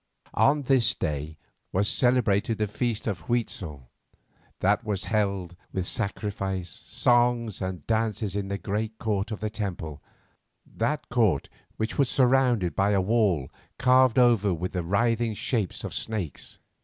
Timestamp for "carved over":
13.77-14.51